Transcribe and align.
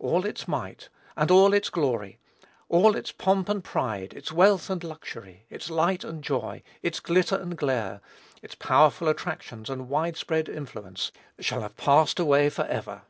All 0.00 0.24
its 0.26 0.48
might, 0.48 0.88
and 1.16 1.30
all 1.30 1.54
its 1.54 1.70
glory, 1.70 2.18
all 2.68 2.96
its 2.96 3.12
pomp 3.12 3.48
and 3.48 3.62
pride, 3.62 4.12
its 4.14 4.32
wealth 4.32 4.68
and 4.68 4.82
luxury, 4.82 5.46
its 5.48 5.70
light 5.70 6.02
and 6.02 6.24
joy, 6.24 6.64
its 6.82 6.98
glitter 6.98 7.36
and 7.36 7.56
glare, 7.56 8.00
its 8.42 8.56
powerful 8.56 9.06
attractions 9.08 9.70
and 9.70 9.88
wide 9.88 10.16
spread 10.16 10.48
influence, 10.48 11.12
shall 11.38 11.60
have 11.60 11.76
passed 11.76 12.18
away 12.18 12.50
forever. 12.50 13.02